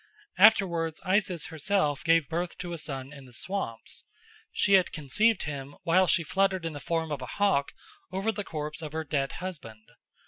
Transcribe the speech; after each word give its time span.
Afterwards 0.39 0.99
Isis 1.05 1.45
herself 1.45 2.03
gave 2.03 2.27
birth 2.27 2.57
to 2.57 2.73
a 2.73 2.79
son 2.79 3.13
in 3.13 3.25
the 3.25 3.33
swamps. 3.33 4.05
She 4.51 4.73
had 4.73 4.91
conceived 4.91 5.43
him 5.43 5.75
while 5.83 6.07
she 6.07 6.23
fluttered 6.23 6.65
in 6.65 6.73
the 6.73 6.79
form 6.79 7.11
of 7.11 7.21
a 7.21 7.27
hawk 7.37 7.71
over 8.11 8.31
the 8.31 8.43
corpse 8.43 8.81
of 8.81 8.93
her 8.93 9.03
dead 9.03 9.33
husband. 9.33 9.89